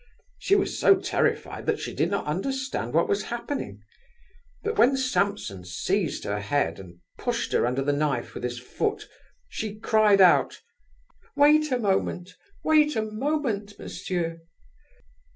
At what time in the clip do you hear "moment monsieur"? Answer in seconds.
13.03-14.39